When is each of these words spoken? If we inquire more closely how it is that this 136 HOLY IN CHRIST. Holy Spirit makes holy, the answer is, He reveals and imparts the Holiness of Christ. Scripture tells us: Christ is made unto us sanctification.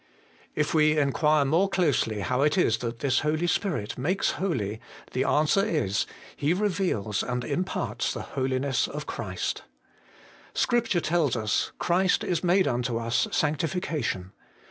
If 0.55 0.73
we 0.73 0.97
inquire 0.97 1.45
more 1.45 1.69
closely 1.69 2.21
how 2.21 2.41
it 2.41 2.57
is 2.57 2.79
that 2.79 3.01
this 3.01 3.19
136 3.19 3.21
HOLY 3.21 3.29
IN 3.29 3.45
CHRIST. 3.45 3.97
Holy 3.97 4.01
Spirit 4.01 4.01
makes 4.01 4.31
holy, 4.31 4.81
the 5.11 5.23
answer 5.23 5.63
is, 5.63 6.07
He 6.35 6.55
reveals 6.55 7.21
and 7.21 7.43
imparts 7.45 8.11
the 8.11 8.23
Holiness 8.33 8.87
of 8.87 9.05
Christ. 9.05 9.61
Scripture 10.55 11.01
tells 11.01 11.35
us: 11.35 11.71
Christ 11.77 12.23
is 12.23 12.43
made 12.43 12.67
unto 12.67 12.97
us 12.97 13.27
sanctification. 13.31 14.31